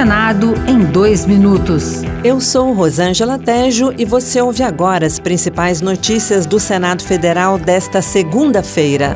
Senado 0.00 0.54
em 0.66 0.82
dois 0.82 1.26
minutos. 1.26 2.00
Eu 2.24 2.40
sou 2.40 2.72
Rosângela 2.72 3.38
Tejo 3.38 3.92
e 3.98 4.06
você 4.06 4.40
ouve 4.40 4.62
agora 4.62 5.04
as 5.04 5.18
principais 5.18 5.82
notícias 5.82 6.46
do 6.46 6.58
Senado 6.58 7.04
Federal 7.04 7.58
desta 7.58 8.00
segunda-feira. 8.00 9.14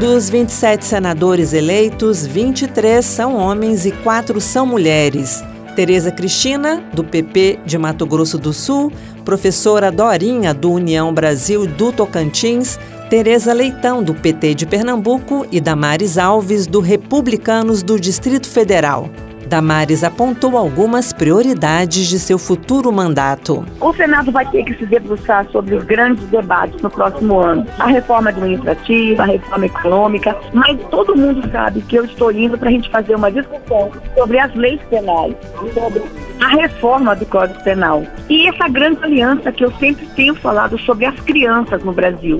Dos 0.00 0.28
27 0.28 0.84
senadores 0.84 1.52
eleitos, 1.52 2.26
23 2.26 3.04
são 3.04 3.36
homens 3.36 3.86
e 3.86 3.92
4 3.92 4.40
são 4.40 4.66
mulheres. 4.66 5.40
Tereza 5.76 6.10
Cristina, 6.10 6.82
do 6.92 7.04
PP 7.04 7.60
de 7.64 7.78
Mato 7.78 8.04
Grosso 8.04 8.38
do 8.38 8.52
Sul, 8.52 8.90
professora 9.24 9.92
Dorinha, 9.92 10.52
do 10.52 10.72
União 10.72 11.14
Brasil 11.14 11.64
do 11.64 11.92
Tocantins, 11.92 12.76
Tereza 13.08 13.52
Leitão, 13.52 14.02
do 14.02 14.14
PT 14.14 14.52
de 14.54 14.66
Pernambuco, 14.66 15.46
e 15.52 15.60
Damares 15.60 16.18
Alves, 16.18 16.66
do 16.66 16.80
Republicanos 16.80 17.84
do 17.84 18.00
Distrito 18.00 18.48
Federal. 18.48 19.08
Damares 19.46 20.02
apontou 20.02 20.56
algumas 20.56 21.12
prioridades 21.12 22.08
de 22.08 22.18
seu 22.18 22.38
futuro 22.38 22.90
mandato. 22.92 23.64
O 23.80 23.92
Senado 23.94 24.32
vai 24.32 24.44
ter 24.46 24.64
que 24.64 24.74
se 24.74 24.84
debruçar 24.86 25.46
sobre 25.50 25.76
os 25.76 25.84
grandes 25.84 26.24
debates 26.24 26.80
no 26.82 26.90
próximo 26.90 27.38
ano. 27.38 27.66
A 27.78 27.86
reforma 27.86 28.30
administrativa, 28.30 29.22
a 29.22 29.26
reforma 29.26 29.66
econômica, 29.66 30.36
mas 30.52 30.78
todo 30.90 31.16
mundo 31.16 31.48
sabe 31.50 31.80
que 31.82 31.96
eu 31.96 32.04
estou 32.04 32.32
indo 32.32 32.58
para 32.58 32.68
a 32.68 32.72
gente 32.72 32.90
fazer 32.90 33.14
uma 33.14 33.30
discussão 33.30 33.90
sobre 34.16 34.38
as 34.38 34.52
leis 34.54 34.80
penais, 34.90 35.34
sobre 35.72 36.02
a 36.40 36.48
reforma 36.48 37.14
do 37.14 37.24
Código 37.26 37.62
Penal. 37.62 38.02
E 38.28 38.48
essa 38.48 38.68
grande 38.68 39.02
aliança 39.04 39.52
que 39.52 39.64
eu 39.64 39.72
sempre 39.78 40.06
tenho 40.16 40.34
falado 40.34 40.78
sobre 40.80 41.06
as 41.06 41.18
crianças 41.20 41.82
no 41.84 41.92
Brasil. 41.92 42.38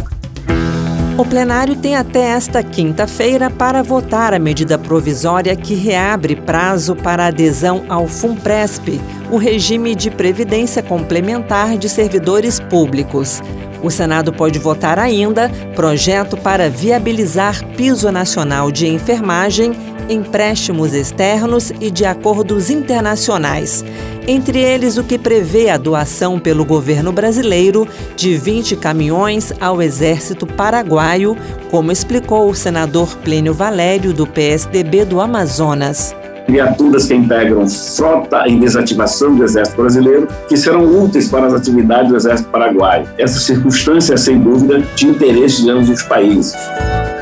O 1.19 1.25
plenário 1.25 1.75
tem 1.75 1.97
até 1.97 2.21
esta 2.21 2.63
quinta-feira 2.63 3.49
para 3.49 3.83
votar 3.83 4.35
a 4.35 4.39
medida 4.39 4.77
provisória 4.77 5.57
que 5.57 5.75
reabre 5.75 6.37
prazo 6.37 6.95
para 6.95 7.29
adesão 7.29 7.87
ao 7.89 8.07
FUNPRESP, 8.07 9.01
o 9.31 9.39
regime 9.39 9.95
de 9.95 10.11
previdência 10.11 10.83
complementar 10.83 11.79
de 11.79 11.89
servidores 11.89 12.61
públicos. 12.61 13.41
O 13.83 13.91
Senado 13.91 14.31
pode 14.31 14.59
votar 14.59 14.99
ainda 14.99 15.51
projeto 15.75 16.37
para 16.37 16.69
viabilizar 16.69 17.65
piso 17.77 18.13
nacional 18.13 18.71
de 18.71 18.87
enfermagem 18.87 19.73
empréstimos 20.09 20.95
externos 20.95 21.73
e 21.81 21.91
de 21.91 22.05
acordos 22.05 22.71
internacionais, 22.71 23.85
entre 24.27 24.61
eles 24.61 24.97
o 24.97 25.05
que 25.05 25.19
prevê 25.19 25.71
a 25.71 25.77
doação 25.77 26.39
pelo 26.39 26.65
governo 26.65 27.13
brasileiro 27.13 27.87
de 28.17 28.37
20 28.37 28.77
caminhões 28.77 29.53
ao 29.61 29.83
Exército 29.83 30.47
Paraguaio, 30.47 31.37
como 31.71 31.93
explicou 31.93 32.51
o 32.51 32.55
senador 32.55 33.17
Plênio 33.19 33.55
Valério, 33.55 34.13
do 34.13 34.27
PSDB 34.27 35.05
do 35.05 35.21
Amazonas 35.21 36.15
viaturas 36.49 37.07
que 37.07 37.15
integram 37.15 37.69
frota 37.69 38.49
em 38.49 38.59
desativação 38.59 39.35
do 39.35 39.45
Exército 39.45 39.83
Brasileiro, 39.83 40.29
que 40.49 40.57
serão 40.57 40.85
úteis 41.03 41.29
para 41.29 41.47
as 41.47 41.55
atividades 41.55 42.11
do 42.11 42.17
Exército 42.17 42.49
Paraguaio. 42.51 43.09
Essa 43.19 43.39
circunstância 43.39 44.15
é, 44.15 44.17
sem 44.17 44.39
dúvida, 44.39 44.81
de 44.95 45.07
interesse 45.07 45.63
de 45.63 45.71
ambos 45.71 45.89
os 45.89 46.03
países. 46.03 46.55